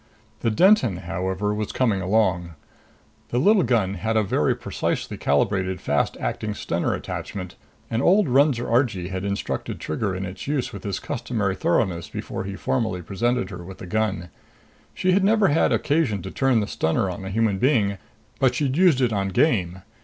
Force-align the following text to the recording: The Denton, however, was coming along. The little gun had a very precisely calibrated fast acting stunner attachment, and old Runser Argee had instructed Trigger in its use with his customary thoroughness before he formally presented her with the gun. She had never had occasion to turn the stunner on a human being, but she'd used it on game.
The 0.39 0.49
Denton, 0.49 0.97
however, 0.97 1.53
was 1.53 1.71
coming 1.71 2.01
along. 2.01 2.55
The 3.29 3.37
little 3.37 3.61
gun 3.61 3.93
had 3.93 4.17
a 4.17 4.23
very 4.23 4.55
precisely 4.55 5.15
calibrated 5.15 5.79
fast 5.79 6.17
acting 6.19 6.55
stunner 6.55 6.95
attachment, 6.95 7.55
and 7.87 8.01
old 8.01 8.25
Runser 8.27 8.67
Argee 8.67 9.09
had 9.09 9.23
instructed 9.23 9.79
Trigger 9.79 10.15
in 10.15 10.25
its 10.25 10.47
use 10.47 10.73
with 10.73 10.85
his 10.85 10.99
customary 10.99 11.53
thoroughness 11.55 12.09
before 12.09 12.45
he 12.45 12.55
formally 12.55 13.03
presented 13.03 13.51
her 13.51 13.63
with 13.63 13.77
the 13.77 13.85
gun. 13.85 14.29
She 14.95 15.11
had 15.11 15.23
never 15.23 15.49
had 15.49 15.71
occasion 15.71 16.23
to 16.23 16.31
turn 16.31 16.61
the 16.61 16.65
stunner 16.67 17.07
on 17.07 17.23
a 17.23 17.29
human 17.29 17.59
being, 17.59 17.99
but 18.39 18.55
she'd 18.55 18.77
used 18.77 19.01
it 19.01 19.13
on 19.13 19.27
game. 19.27 19.83